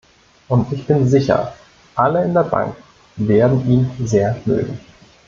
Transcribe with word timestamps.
Und 0.47 0.73
ich 0.73 0.87
bin 0.87 1.07
sicher, 1.07 1.53
alle 1.93 2.23
in 2.23 2.33
der 2.33 2.41
Bank 2.45 2.75
werden 3.17 3.69
ihn 3.69 3.91
sehr 4.03 4.35
mögen. 4.45 4.79